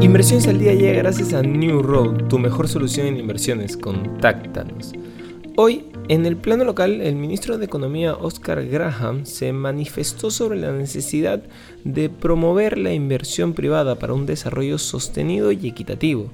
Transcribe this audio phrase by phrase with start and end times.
[0.00, 3.76] Inversiones al día llega gracias a New Road, tu mejor solución en inversiones.
[3.76, 4.92] Contáctanos.
[5.56, 10.70] Hoy, en el plano local, el ministro de Economía Oscar Graham se manifestó sobre la
[10.70, 11.42] necesidad
[11.82, 16.30] de promover la inversión privada para un desarrollo sostenido y equitativo.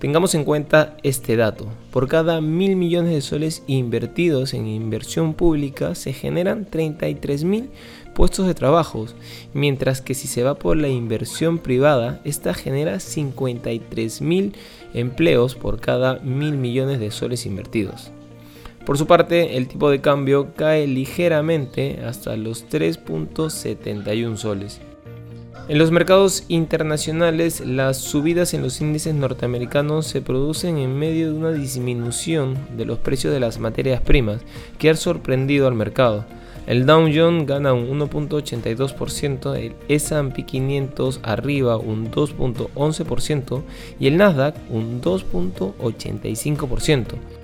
[0.00, 1.66] Tengamos en cuenta este dato.
[1.90, 7.68] Por cada mil millones de soles invertidos en inversión pública se generan 33 mil
[8.14, 9.04] puestos de trabajo,
[9.52, 14.54] mientras que si se va por la inversión privada, esta genera 53 mil
[14.94, 18.10] empleos por cada mil millones de soles invertidos.
[18.86, 24.80] Por su parte, el tipo de cambio cae ligeramente hasta los 3.71 soles.
[25.70, 31.38] En los mercados internacionales, las subidas en los índices norteamericanos se producen en medio de
[31.38, 34.40] una disminución de los precios de las materias primas
[34.80, 36.24] que ha sorprendido al mercado.
[36.66, 43.62] El Dow Jones gana un 1.82%, el S&P 500 arriba un 2.11%
[44.00, 47.39] y el Nasdaq un 2.85%.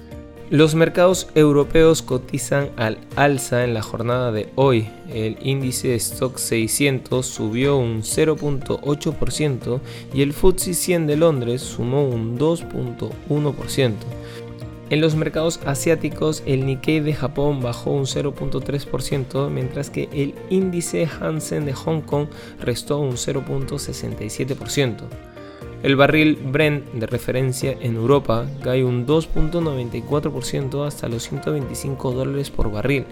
[0.49, 4.89] Los mercados europeos cotizan al alza en la jornada de hoy.
[5.13, 9.81] El índice Stock 600 subió un 0.8%
[10.15, 13.95] y el FTSE 100 de Londres sumó un 2.1%.
[14.89, 21.09] En los mercados asiáticos, el Nikkei de Japón bajó un 0.3%, mientras que el índice
[21.21, 22.29] Hansen de Hong Kong
[22.61, 25.09] restó un 0.67%.
[25.83, 32.73] El barril Brent de referencia en Europa cae un 2.94% hasta los 125 dólares por
[32.73, 33.05] barril,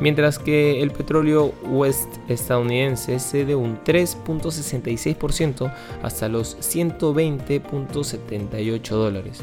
[0.00, 9.40] mientras que el petróleo West estadounidense cede un 3.66% hasta los 120.78 dólares.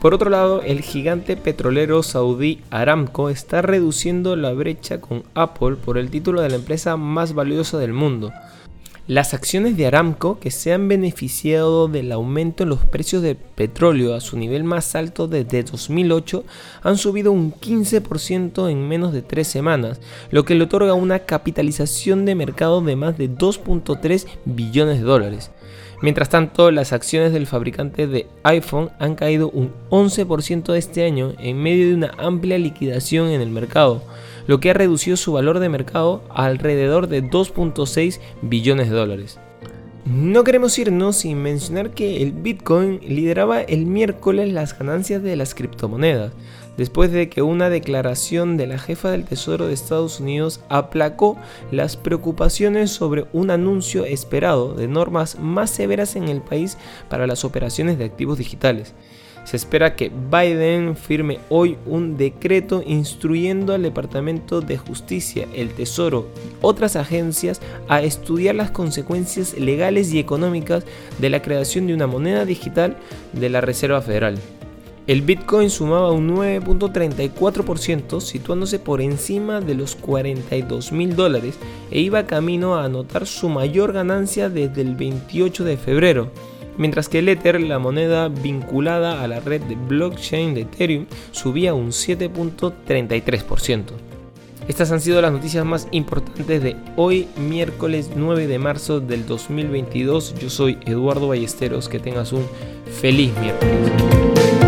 [0.00, 5.96] Por otro lado, el gigante petrolero saudí Aramco está reduciendo la brecha con Apple por
[5.98, 8.32] el título de la empresa más valiosa del mundo,
[9.06, 14.14] las acciones de Aramco, que se han beneficiado del aumento en los precios de petróleo
[14.14, 16.44] a su nivel más alto desde 2008,
[16.82, 20.00] han subido un 15% en menos de tres semanas,
[20.30, 25.50] lo que le otorga una capitalización de mercado de más de 2.3 billones de dólares.
[26.02, 31.62] Mientras tanto, las acciones del fabricante de iPhone han caído un 11% este año en
[31.62, 34.02] medio de una amplia liquidación en el mercado,
[34.46, 39.38] lo que ha reducido su valor de mercado a alrededor de 2.6 billones de dólares.
[40.06, 45.52] No queremos irnos sin mencionar que el Bitcoin lideraba el miércoles las ganancias de las
[45.52, 46.30] criptomonedas,
[46.76, 51.36] después de que una declaración de la jefa del Tesoro de Estados Unidos aplacó
[51.72, 56.78] las preocupaciones sobre un anuncio esperado de normas más severas en el país
[57.08, 58.94] para las operaciones de activos digitales.
[59.42, 66.28] Se espera que Biden firme hoy un decreto instruyendo al Departamento de Justicia, el Tesoro
[66.60, 70.84] otras agencias a estudiar las consecuencias legales y económicas
[71.18, 72.96] de la creación de una moneda digital
[73.32, 74.38] de la Reserva Federal.
[75.06, 81.56] El Bitcoin sumaba un 9.34%, situándose por encima de los 42 mil dólares
[81.92, 86.32] e iba camino a anotar su mayor ganancia desde el 28 de febrero
[86.78, 91.74] mientras que el Ether, la moneda vinculada a la red de blockchain de Ethereum, subía
[91.74, 94.05] un 7.33%.
[94.68, 100.34] Estas han sido las noticias más importantes de hoy, miércoles 9 de marzo del 2022.
[100.40, 102.44] Yo soy Eduardo Ballesteros, que tengas un
[103.00, 104.65] feliz miércoles.